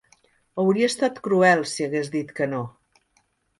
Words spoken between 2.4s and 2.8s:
que no.